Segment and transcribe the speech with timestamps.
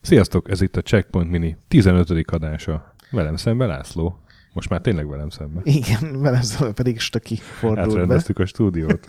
[0.00, 2.10] Sziasztok, ez itt a Checkpoint Mini 15.
[2.32, 2.94] adása.
[3.10, 4.18] Velem szemben László.
[4.52, 5.62] Most már tényleg velem szemben.
[5.64, 7.92] Igen, velem szemben pedig Stöki fordult be.
[7.92, 9.04] Átrendeztük a stúdiót.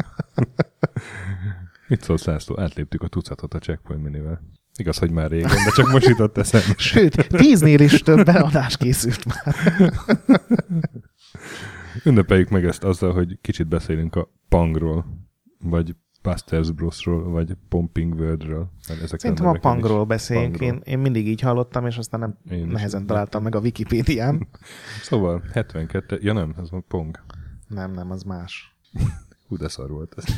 [1.87, 2.59] Mit szólsz László?
[2.59, 4.41] Átléptük a tucatot a Checkpoint Minivel.
[4.75, 6.73] Igaz, hogy már régen, de csak most jutott eszembe.
[6.77, 9.55] Sőt, tíznél is több beadás készült már.
[12.05, 15.05] Ünnepeljük meg ezt azzal, hogy kicsit beszélünk a Pangról,
[15.59, 18.71] vagy Busters Brosról, vagy Pumping Worldről.
[19.05, 20.59] Szerintem a Pangról beszéljünk.
[20.59, 22.73] Én, én mindig így hallottam, és aztán nem Én is.
[22.73, 24.47] nehezen találtam meg a Wikipédián.
[25.01, 27.19] Szóval 72, ja nem, ez a Pong.
[27.67, 28.75] Nem, nem, az más.
[29.47, 30.23] Hú, de szar volt ez.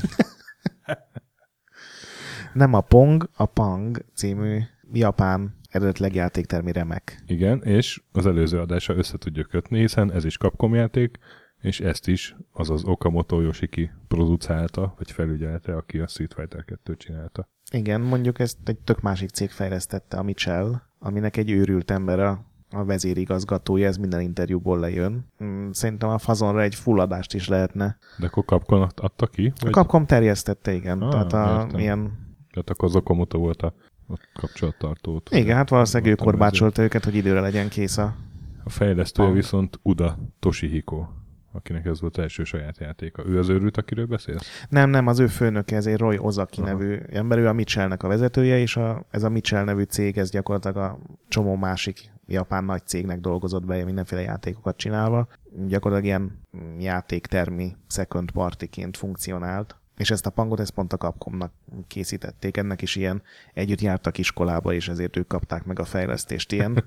[2.54, 4.60] Nem a Pong, a Pang című
[4.94, 7.24] japán eredetileg játéktermi remek.
[7.27, 11.18] Igen, és az előző adása össze tudja kötni, hiszen ez is Capcom játék,
[11.66, 17.48] és ezt is azaz Okamoto Yoshiki producálta, vagy felügyelte, aki a Street Fighter 2 csinálta.
[17.71, 22.46] Igen, mondjuk ezt egy tök másik cég fejlesztette, a Mitchell, aminek egy őrült ember a,
[22.70, 25.26] a vezérigazgatója, ez minden interjúból lejön.
[25.43, 27.98] Mm, Szerintem a fazonra egy fulladást is lehetne.
[28.20, 29.54] De akkor Capcom ad- adta ki?
[29.62, 31.02] A Capcom terjesztette, igen.
[31.02, 31.80] Ah, Tehát a, értem.
[31.80, 33.74] ilyen Tehát akkor az Okamoto volt a,
[34.08, 35.30] a kapcsolattartót.
[35.32, 38.16] Igen, hát valószínűleg ő korbácsolta őket, hogy időre legyen kész a...
[38.63, 41.08] A fejlesztője viszont Uda Toshihiko,
[41.56, 43.26] akinek ez volt első saját játéka.
[43.26, 44.66] Ő az őrült, akiről beszélsz?
[44.70, 46.70] Nem, nem, az ő főnöke, ez egy Roy Ozaki Aha.
[46.70, 50.30] nevű ember, ő a Mitchellnek a vezetője, és a, ez a Mitchell nevű cég, ez
[50.30, 55.28] gyakorlatilag a csomó másik japán nagy cégnek dolgozott be, mindenféle játékokat csinálva.
[55.68, 56.40] Gyakorlatilag ilyen
[56.80, 59.76] játéktermi second partiként funkcionált.
[59.98, 61.52] És ezt a pangot, ezt pont a Capcomnak
[61.88, 62.58] készítették.
[62.58, 63.22] Ennek is ilyen
[63.54, 66.52] együtt jártak iskolába, és ezért ők kapták meg a fejlesztést.
[66.52, 66.84] Ilyen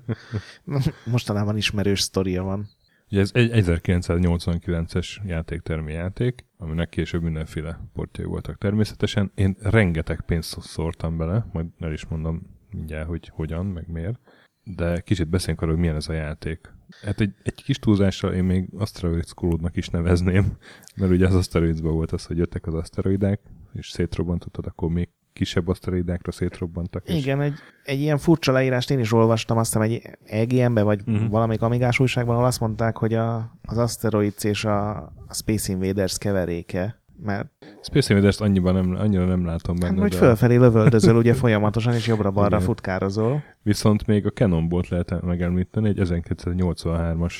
[1.11, 2.69] mostanában ismerős sztoria van.
[3.11, 9.31] Ugye ez egy 1989-es játéktermi játék, aminek később mindenféle portjai voltak természetesen.
[9.35, 14.19] Én rengeteg pénzt szórtam bele, majd el is mondom mindjárt, hogy hogyan, meg miért.
[14.63, 16.73] De kicsit beszéljünk arról, hogy milyen ez a játék.
[17.01, 20.57] Hát egy, egy kis túlzással én még Asteroids Cloud-nak is nevezném,
[20.95, 23.41] mert ugye az Asteroidsban volt az, hogy jöttek az aszteroidák,
[23.73, 27.07] és szétrobbantottad, akkor még kisebb aszteroidákra szétrobbantak.
[27.07, 31.01] És Igen, egy, egy ilyen furcsa leírást én is olvastam, azt hiszem egy EGM-be, vagy
[31.05, 31.29] uh-huh.
[31.29, 34.89] valamelyik amigás újságban, ahol azt mondták, hogy a, az Asteroids és a,
[35.27, 37.47] a Space Invaders keveréke, mert
[37.81, 41.93] Space Invaders annyiban nem, annyira nem látom benne, hát, hogy de fölfelé lövöldözöl ugye folyamatosan,
[41.93, 43.43] és jobbra-balra futkározol.
[43.61, 47.33] viszont még a Cannonball-t lehet megemlíteni, egy 1983-as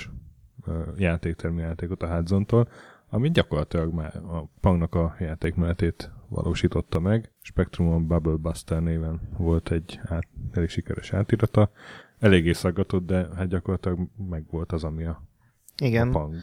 [0.67, 2.67] ö, játéktermi játékot a Hudson-tól,
[3.09, 7.31] ami gyakorlatilag már a Pangnak a játékmenetét valósította meg.
[7.41, 11.72] Spectrumon Bubble Buster néven volt egy át, elég sikeres átirata.
[12.19, 16.35] Eléggé szaggatott, de hát gyakorlatilag meg volt az, ami a, a Igen, Pang.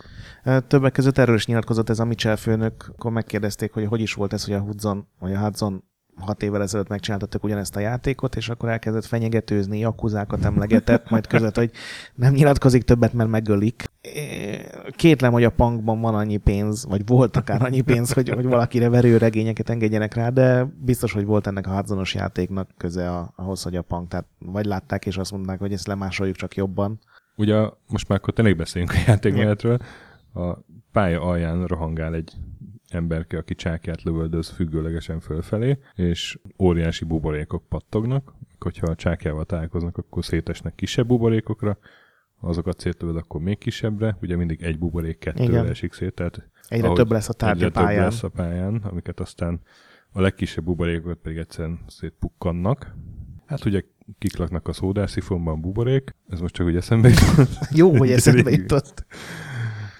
[0.67, 4.33] többek között erről is nyilatkozott ez a Mitchell főnök, akkor megkérdezték, hogy hogy is volt
[4.33, 5.85] ez, hogy a Hudson, vagy a Hudson
[6.16, 11.56] hat évvel ezelőtt megcsináltattak ugyanezt a játékot, és akkor elkezdett fenyegetőzni, akuzákat emlegetett, majd között,
[11.56, 11.71] hogy
[12.15, 13.91] nem nyilatkozik többet, mert megölik.
[14.91, 18.88] Kétlem, hogy a punkban van annyi pénz, vagy volt akár annyi pénz, hogy, hogy valakire
[18.88, 23.77] verő regényeket engedjenek rá, de biztos, hogy volt ennek a Hudsonos játéknak köze ahhoz, hogy
[23.77, 27.00] a punk, tehát vagy látták és azt mondták, hogy ezt lemásoljuk csak jobban.
[27.37, 27.56] Ugye
[27.88, 29.78] most már akkor tényleg beszéljünk a játékmenetről.
[30.34, 30.59] A
[30.93, 32.33] pálya alján rohangál egy
[32.89, 38.35] emberke, aki csákját lövöldöz függőlegesen fölfelé, és óriási buborékok pattognak.
[38.59, 41.79] Hogyha a csákjával találkoznak, akkor szétesnek kisebb buborékokra,
[42.41, 45.67] azokat szétlövöd, akkor még kisebbre, ugye mindig egy buborék kettőre Igen.
[45.67, 48.05] esik szét, tehát Egyre több lesz a tárgy a egyre több pályán.
[48.05, 49.61] lesz a pályán, amiket aztán
[50.13, 52.95] a legkisebb buborékokat pedig egyszerűen szétpukkannak.
[53.47, 53.83] Hát ugye
[54.19, 57.59] kik laknak a szódászifonban buborék, ez most csak úgy eszembe jutott.
[57.71, 59.07] Jó, hogy eszembe jutott.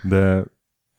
[0.03, 0.45] De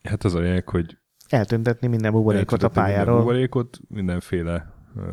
[0.03, 0.97] hát az a lényeg, hogy
[1.30, 3.20] Eltüntetni minden buborékot a eltüntetni minden pályáról.
[3.20, 5.04] Buborékot, mindenféle uh,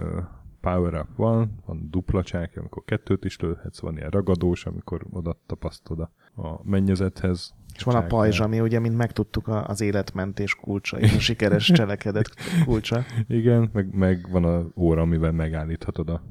[0.64, 5.40] power up van, van dupla csákja, amikor kettőt is lőhetsz, van ilyen ragadós, amikor oda
[5.46, 6.10] tapasztod a,
[6.42, 7.54] a mennyezethez.
[7.74, 12.30] És van a pajzs, ami ugye, mint megtudtuk, az életmentés kulcsa, és a sikeres cselekedet
[12.64, 13.04] kulcsa.
[13.28, 16.22] Igen, meg, meg van a óra, amivel megállíthatod a...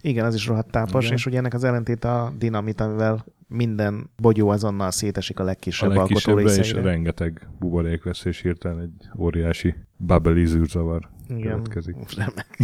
[0.00, 1.16] Igen, az is rohadt tápos, Igen.
[1.16, 5.90] és ugye ennek az ellentét a dinamit, amivel minden bogyó azonnal szétesik a A legkisebb,
[5.90, 11.96] alkotó és rengeteg buborék lesz, és hirtelen egy óriási bubble zűrzavar Igen, következik.
[12.16, 12.58] remek.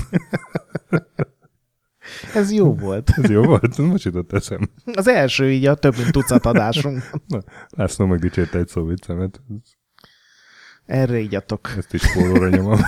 [2.35, 3.11] Ez jó volt.
[3.23, 3.79] Ez jó volt?
[3.79, 4.71] Most jutott eszem.
[4.93, 7.11] Az első így a több mint tucat adásunk.
[7.77, 9.41] László megdicsérte egy szó viccemet.
[10.87, 11.75] Erre ígyatok.
[11.77, 12.79] Ezt is pólóra nyomom.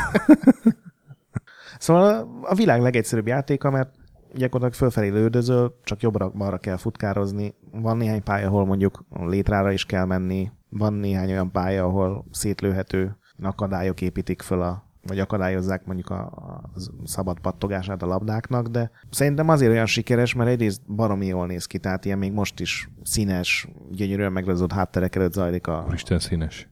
[1.79, 3.95] Szóval a világ legegyszerűbb játéka, mert
[4.35, 7.55] gyakorlatilag fölfelé lődözöl, csak jobbra-balra kell futkározni.
[7.71, 13.17] Van néhány pálya, ahol mondjuk létrára is kell menni, Van néhány olyan pálya, ahol szétlőhető
[13.43, 16.71] akadályok építik föl a vagy akadályozzák mondjuk a, a
[17.05, 21.79] szabad pattogását a labdáknak, de szerintem azért olyan sikeres, mert egyrészt baromi jól néz ki,
[21.79, 25.87] tehát ilyen még most is színes, gyönyörűen megrajzolt hátterek előtt zajlik a...
[25.93, 26.69] Isten színes.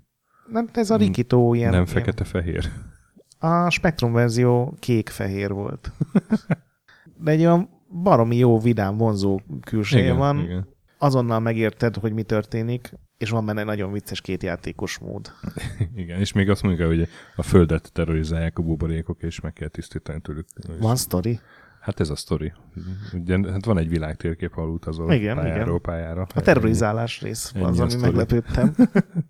[0.46, 1.70] Nem, ez a rikító ilyen...
[1.70, 2.70] Nem fekete-fehér.
[3.38, 5.92] A Spectrum verzió kék-fehér volt.
[7.22, 7.69] De egy olyan
[8.02, 10.38] baromi jó, vidám, vonzó külseje Igen, van.
[10.38, 10.69] igen.
[10.99, 15.32] Azonnal megérted, hogy mi történik, és van benne nagyon vicces kétjátékos mód.
[15.94, 20.20] Igen, és még azt mondjuk, hogy a földet terrorizálják a buborékok, és meg kell tisztítani
[20.20, 20.46] tőlük.
[20.81, 21.40] Van sztori?
[21.81, 22.52] Hát ez a sztori.
[23.12, 25.81] Ugye, hát van egy világtérkép, ahol utazol Igen, pályáról igen.
[25.81, 26.26] pályára.
[26.34, 28.06] A terrorizálás rész Ennyi az, ami sztori.
[28.06, 28.75] meglepődtem.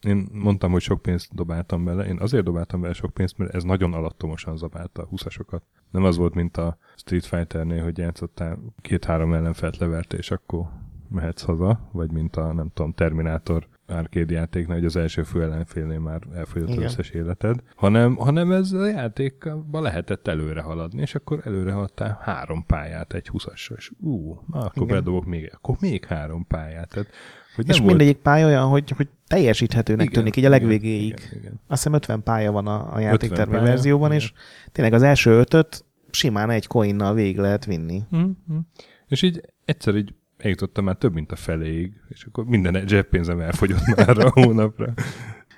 [0.00, 2.04] Én mondtam, hogy sok pénzt dobáltam bele.
[2.04, 5.60] Én azért dobáltam bele sok pénzt, mert ez nagyon alattomosan zabálta a 20-asokat.
[5.90, 10.68] Nem az volt, mint a Street Fighternél, hogy játszottál két-három ellenfelt leverte, és akkor
[11.08, 15.98] mehetsz haza, vagy mint a, nem tudom, Terminátor arcade játéknál, hogy az első fő ellenfélnél
[15.98, 16.86] már elfogyott az Igen.
[16.86, 22.66] összes életed, hanem, hanem ez a játékban lehetett előre haladni, és akkor előre haladtál három
[22.66, 24.96] pályát egy 20-assal, és ú, na, akkor Igen.
[24.96, 26.88] bedobok még, akkor még három pályát.
[26.88, 27.08] Tehát,
[27.54, 31.02] hogy és volt- mindegyik pálya olyan, hogy, hogy teljesíthetőnek Igen, tűnik így a igen, legvégéig.
[31.02, 31.52] Igen, igen.
[31.52, 34.22] Azt hiszem 50 pálya van a, a játéktermi verzióban, igen.
[34.22, 34.32] és
[34.72, 38.02] tényleg az első ötöt simán egy coinnal végig lehet vinni.
[38.16, 38.58] Mm-hmm.
[39.06, 43.96] És így egyszer így eljutottam már több, mint a feléig, és akkor minden zseppénzem elfogyott
[43.96, 44.92] már a hónapra.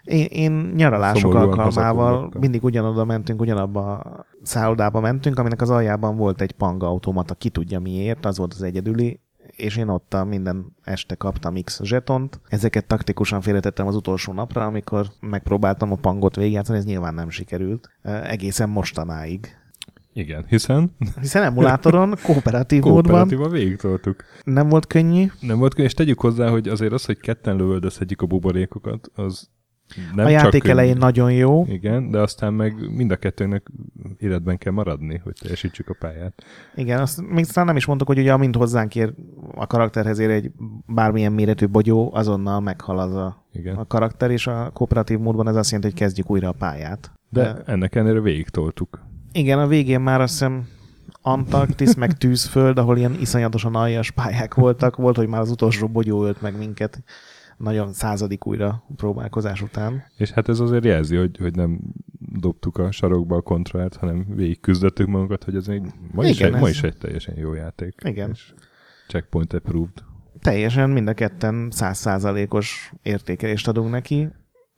[0.04, 6.16] Én, én nyaralások Szomorúan alkalmával mindig ugyanoda mentünk, ugyanabba a szállodába mentünk, aminek az aljában
[6.16, 9.20] volt egy panga automata, ki tudja miért, az volt az egyedüli,
[9.56, 12.40] és én ott minden este kaptam X zsetont.
[12.48, 17.90] Ezeket taktikusan félretettem az utolsó napra, amikor megpróbáltam a pangot végigjátszani, ez nyilván nem sikerült.
[18.02, 19.56] Eh, Egészen mostanáig.
[20.12, 24.24] Igen, hiszen Hiszen emulátoron, kooperatív módban kooperatívan végig toltuk.
[24.44, 25.26] nem volt könnyű.
[25.40, 29.48] Nem volt könnyű, és tegyük hozzá, hogy azért az, hogy ketten lövöldözhetjük a buborékokat, az
[30.14, 33.66] nem a játék elején nagyon jó, Igen, de aztán meg mind a kettőnek
[34.18, 36.44] életben kell maradni, hogy teljesítsük a pályát.
[36.74, 39.12] Igen, azt még talán nem is mondtuk, hogy ugye amint hozzánk ér
[39.54, 40.50] a karakterhez ér egy
[40.86, 43.76] bármilyen méretű bogyó, azonnal meghal az a, Igen.
[43.76, 47.12] a karakter, és a kooperatív módban ez azt jelenti, hogy kezdjük újra a pályát.
[47.28, 49.02] De ennek ellenére végig toltuk.
[49.32, 50.66] Igen, a végén már azt hiszem
[51.26, 54.96] Antarktisz, meg Tűzföld, ahol ilyen iszonyatosan aljas pályák voltak.
[54.96, 57.02] Volt, hogy már az utolsó bogyó ölt meg minket
[57.56, 60.04] nagyon századik újra próbálkozás után.
[60.16, 61.80] És hát ez azért jelzi, hogy, hogy nem
[62.18, 66.54] dobtuk a sarokba a kontrollert, hanem végig küzdöttük magunkat, hogy ez még ma, is, Igen,
[66.54, 67.94] egy, ma ez- is egy teljesen jó játék.
[68.04, 68.30] Igen.
[68.30, 68.54] És
[69.08, 70.02] checkpoint approved.
[70.40, 74.28] Teljesen mind a ketten százszázalékos értékelést adunk neki.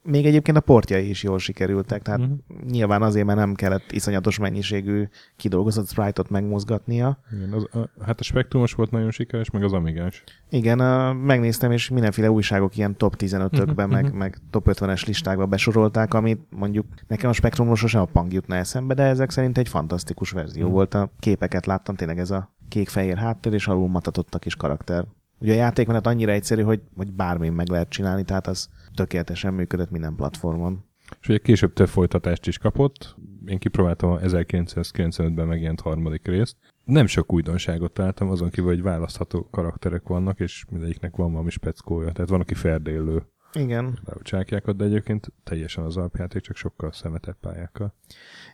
[0.07, 2.33] Még egyébként a portjai is jól sikerültek, tehát Mhm.
[2.71, 7.19] nyilván azért, mert nem kellett iszonyatos mennyiségű kidolgozott sprite-ot megmozgatnia.
[7.33, 10.25] Igen, az, a, hát a spektrumos volt nagyon sikeres, meg az amigás.
[10.51, 14.17] Igen, a, megnéztem, és mindenféle újságok ilyen top 15-ökben, Mhm, meg, mhm.
[14.17, 18.95] meg top 50-es listákba besorolták, amit mondjuk nekem a spektrumról sosem a pang jutna eszembe,
[18.95, 20.73] de ezek szerint egy fantasztikus verzió Mhm.
[20.73, 20.95] volt.
[20.95, 25.05] A képeket láttam, tényleg ez a kék-fehér háttér, és alul matatott a kis karakter.
[25.39, 29.91] Ugye a játékmenet annyira egyszerű, hogy, hogy bármin meg lehet csinálni, tehát az tökéletesen működött
[29.91, 30.85] minden platformon.
[31.21, 33.17] És ugye később több folytatást is kapott.
[33.47, 36.57] Én kipróbáltam a 1995-ben megjelent harmadik részt.
[36.85, 42.13] Nem sok újdonságot találtam, azon kívül, hogy választható karakterek vannak, és mindegyiknek van valami speckója.
[42.13, 43.23] Tehát van, aki ferdélő
[43.53, 43.99] Igen.
[44.23, 47.95] csákjákat, de egyébként teljesen az alapjáték, csak sokkal szemetebb pályákkal.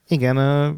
[0.07, 0.37] Igen,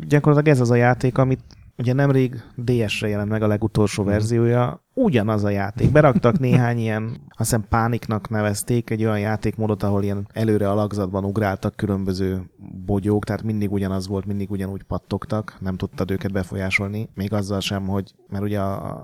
[0.09, 1.43] gyakorlatilag ez az a játék, amit
[1.79, 4.13] ugye nemrég DS-re jelent meg a legutolsó Mhm.
[4.13, 5.93] verziója, ugyanaz a játék.
[5.93, 11.77] Beraktak néhány ilyen, azt hiszem pániknak nevezték, egy olyan játékmódot, ahol ilyen előre alakzatban ugráltak
[11.77, 12.51] különböző
[12.87, 17.87] bogyók, tehát mindig ugyanaz volt, mindig ugyanúgy pattogtak, nem tudtad őket befolyásolni, még azzal sem,
[17.87, 18.95] hogy, mert ugye a,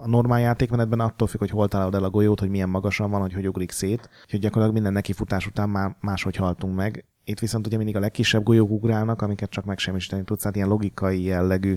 [0.00, 3.20] a normál játékmenetben attól függ, hogy hol találod el a golyót, hogy milyen magasan van,
[3.20, 7.04] hogy hogy ugrik szét, úgyhogy gyakorlatilag minden nekifutás után már máshogy haltunk meg.
[7.24, 11.22] Itt viszont ugye mindig a legkisebb golyók ugrálnak, amiket csak megsemmisíteni tudsz, tehát ilyen logikai
[11.22, 11.76] jellegű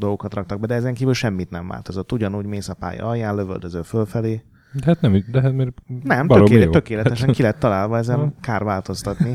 [0.00, 2.12] dolgokat raktak be, de ezen kívül semmit nem változott.
[2.12, 4.44] Ugyanúgy mész a pálya alján, lövöldöző fölfelé.
[4.72, 6.70] De hát nem, de hát mert Nem, tökéle, jó.
[6.70, 8.32] tökéletesen ki lett találva, ezen Ha.
[8.40, 9.34] kár változtatni.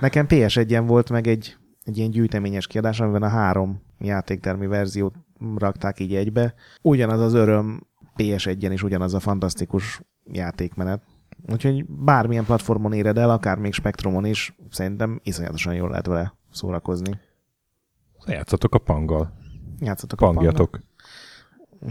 [0.00, 5.14] Nekem PS1-en volt meg egy, egy ilyen gyűjteményes kiadás, amiben a három játéktermi verziót
[5.56, 6.54] rakták így egybe.
[6.82, 11.02] Ugyanaz az öröm PS1-en is ugyanaz a fantasztikus játékmenet.
[11.52, 17.18] Úgyhogy bármilyen platformon éred el, akár még Spektrumon is, szerintem iszonyatosan jól lehet vele szórakozni.
[18.26, 19.32] játszatok a panggal.
[19.82, 20.24] Játszatok a.
[20.24, 20.80] Pangjatok.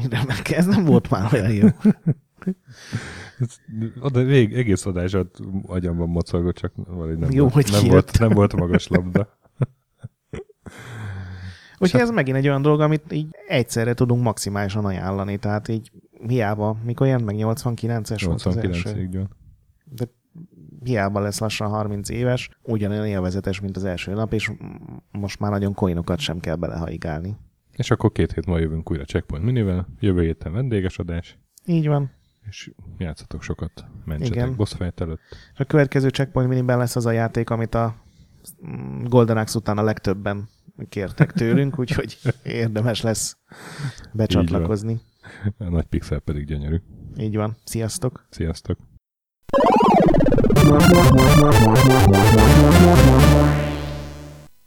[0.10, 1.68] Remek, ez nem volt már olyan jó.
[4.02, 8.30] Oda vég, egész adásat agyamban mocorgott, csak valahogy nem, Jó, volt, hogy nem, volt, nem
[8.30, 9.28] volt magas labda.
[11.80, 15.92] Úgyhogy ez megint egy olyan dolog, amit így egyszerre tudunk maximálisan ajánlani, tehát így
[16.28, 18.92] hiába, mikor jelent meg 89-es volt az első.
[18.94, 19.30] 89-ig jön.
[19.84, 20.06] De
[20.84, 24.52] hiába lesz lassan 30 éves, ugyanolyan élvezetes, mint az első nap, és
[25.12, 27.38] most már nagyon coinokat sem kell belehaigálni.
[27.82, 32.12] És akkor két hét múlva jövünk újra Checkpoint Minivel, jövő héten vendéges adás, Így van.
[32.50, 35.20] és játszatok sokat, mentsetek boss fight előtt.
[35.58, 37.96] A következő Checkpoint Miniben lesz az a játék, amit a
[38.68, 40.50] mm, Golden Axe után a legtöbben
[40.90, 43.38] kértek tőlünk, úgyhogy érdemes lesz
[44.14, 45.00] becsatlakozni.
[45.58, 46.82] A nagy pixel pedig gyönyörű.
[47.18, 47.58] Így van.
[47.64, 48.26] Sziasztok!
[48.30, 48.78] Sziasztok!